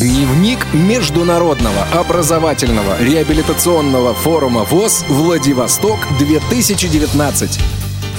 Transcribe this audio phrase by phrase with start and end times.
[0.00, 7.60] Дневник Международного образовательного реабилитационного форума ВОЗ «Владивосток-2019».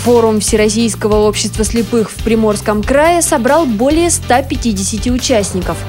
[0.03, 5.79] Форум Всероссийского общества слепых в Приморском крае собрал более 150 участников.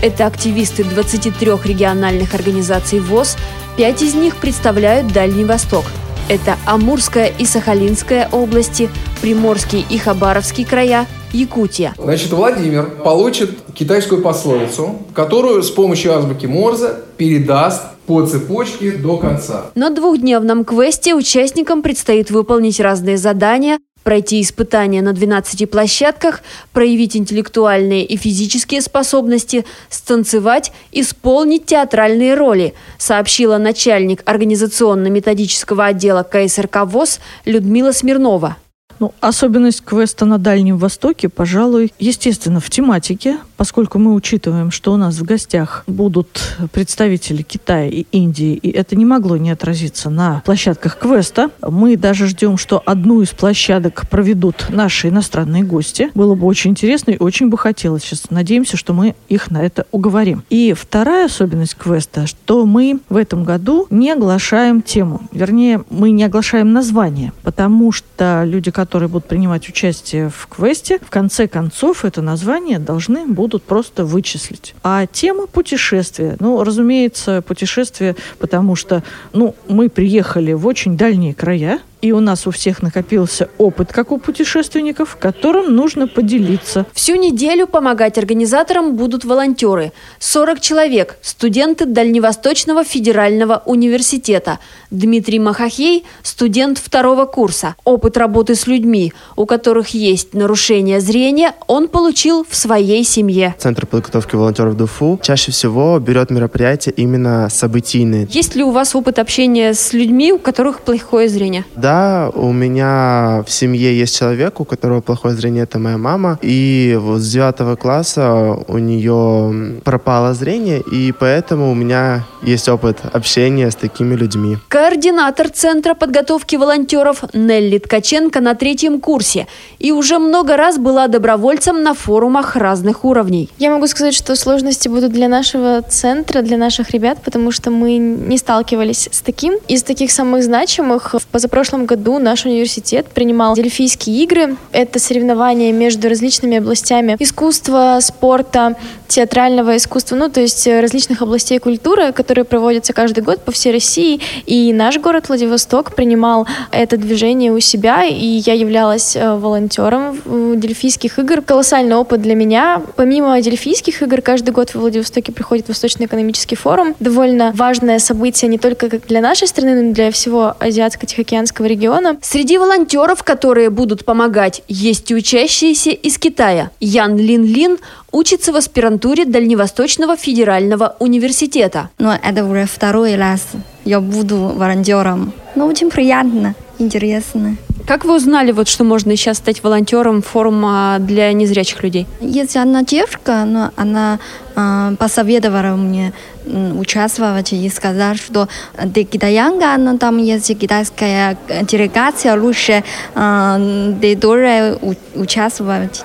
[0.00, 3.36] Это активисты 23 региональных организаций ВОЗ,
[3.76, 5.86] пять из них представляют Дальний Восток.
[6.28, 8.88] Это Амурская и Сахалинская области,
[9.20, 11.94] Приморский и Хабаровский края– Якутия.
[11.98, 19.66] Значит, Владимир получит китайскую пословицу, которую с помощью азбуки Морзе передаст по цепочке до конца.
[19.74, 28.04] На двухдневном квесте участникам предстоит выполнить разные задания, пройти испытания на 12 площадках, проявить интеллектуальные
[28.04, 38.56] и физические способности, станцевать, исполнить театральные роли, сообщила начальник организационно-методического отдела КСРК ВОЗ Людмила Смирнова.
[39.00, 44.98] Ну, особенность квеста на Дальнем Востоке, пожалуй, естественно, в тематике, поскольку мы учитываем, что у
[44.98, 50.42] нас в гостях будут представители Китая и Индии, и это не могло не отразиться на
[50.44, 51.50] площадках квеста.
[51.62, 56.10] Мы даже ждем, что одну из площадок проведут наши иностранные гости.
[56.14, 58.02] Было бы очень интересно и очень бы хотелось.
[58.02, 60.44] Сейчас надеемся, что мы их на это уговорим.
[60.50, 65.22] И вторая особенность квеста, что мы в этом году не оглашаем тему.
[65.32, 70.98] Вернее, мы не оглашаем название, потому что люди, которые которые будут принимать участие в квесте,
[70.98, 74.74] в конце концов это название должны будут просто вычислить.
[74.82, 81.78] А тема путешествия, ну, разумеется, путешествие, потому что, ну, мы приехали в очень дальние края,
[82.00, 86.86] и у нас у всех накопился опыт, как у путешественников, которым нужно поделиться.
[86.92, 89.92] Всю неделю помогать организаторам будут волонтеры.
[90.18, 94.58] 40 человек, студенты Дальневосточного федерального университета.
[94.90, 97.74] Дмитрий Махахей– студент второго курса.
[97.84, 103.54] Опыт работы с людьми, у которых есть нарушение зрения, он получил в своей семье.
[103.58, 108.26] Центр подготовки волонтеров ДУФУ чаще всего берет мероприятия именно событийные.
[108.30, 111.64] Есть ли у вас опыт общения с людьми, у которых плохое зрение?
[111.76, 116.38] Да, да, у меня в семье есть человек, у которого плохое зрение, это моя мама.
[116.40, 122.98] И вот с девятого класса у нее пропало зрение, и поэтому у меня есть опыт
[123.12, 124.56] общения с такими людьми.
[124.68, 129.46] Координатор Центра подготовки волонтеров Нелли Ткаченко на третьем курсе
[129.78, 133.48] и уже много раз была добровольцем на форумах разных уровней.
[133.58, 137.96] Я могу сказать, что сложности будут для нашего центра, для наших ребят, потому что мы
[137.96, 139.54] не сталкивались с таким.
[139.68, 144.56] Из таких самых значимых в позапрошлом прошлом году наш университет принимал Дельфийские игры.
[144.72, 148.76] Это соревнования между различными областями искусства, спорта,
[149.08, 154.20] театрального искусства, ну, то есть различных областей культуры, которые проводятся каждый год по всей России.
[154.46, 160.18] И наш город Владивосток принимал это движение у себя, и я являлась э, волонтером
[160.60, 161.42] Дельфийских игр.
[161.42, 162.82] Колоссальный опыт для меня.
[162.96, 166.94] Помимо Дельфийских игр, каждый год в Владивостоке приходит Восточный экономический форум.
[167.00, 172.18] Довольно важное событие не только для нашей страны, но и для всего Азиатско-Тихоокеанского региона.
[172.22, 176.70] Среди волонтеров, которые будут помогать, есть и учащиеся из Китая.
[176.80, 177.78] Ян Лин Лин
[178.12, 181.90] учится в аспирантуре Дальневосточного федерального университета.
[181.98, 183.46] Но это уже второй раз
[183.84, 185.32] я буду волонтером.
[185.54, 187.56] Ну, очень приятно, интересно.
[187.90, 192.06] Как вы узнали, вот, что можно сейчас стать волонтером форума для незрячих людей?
[192.20, 194.20] Есть одна девушка, но она
[194.54, 196.12] э, посоветовала мне
[196.46, 198.48] участвовать и сказать, что
[198.94, 202.84] ты китаянка, но там есть китайская делегация, лучше
[203.16, 204.78] э, ты тоже
[205.16, 206.04] участвовать.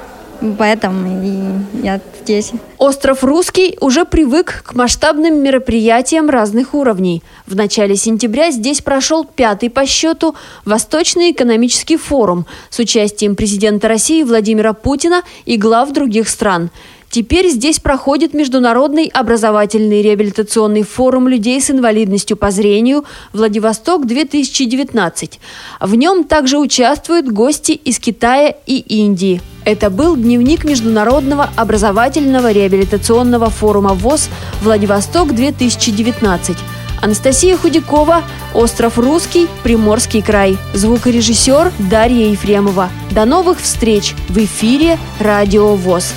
[0.58, 2.52] Поэтому я здесь.
[2.78, 7.24] Остров Русский уже привык к масштабным мероприятиям разных уровней.
[7.48, 10.36] В начале сентября здесь прошел пятый по счету
[10.66, 16.70] Восточный экономический форум с участием президента России Владимира Путина и глав других стран–
[17.16, 25.40] Теперь здесь проходит Международный образовательный реабилитационный форум людей с инвалидностью по зрению «Владивосток-2019».
[25.80, 29.42] В нем также участвуют гости из Китая и Индии.
[29.66, 34.30] Это был дневник Международного образовательного реабилитационного форума ВОЗ
[34.62, 36.56] «Владивосток-2019».
[37.02, 38.22] Анастасия Худякова,
[38.54, 40.60] Остров Русский, Приморский край.
[40.74, 42.90] Звукорежиссер Дарья Ефремова.
[43.10, 46.14] До новых встреч в эфире Радио ВОЗ.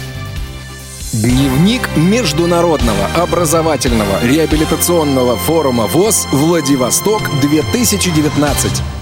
[1.15, 8.98] Дневник Международного образовательного реабилитационного форума ВОЗ «Владивосток-2019».